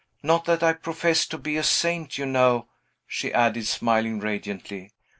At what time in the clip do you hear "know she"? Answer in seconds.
2.25-3.31